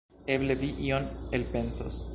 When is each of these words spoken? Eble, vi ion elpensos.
Eble, 0.35 0.55
vi 0.63 0.69
ion 0.87 1.07
elpensos. 1.41 2.03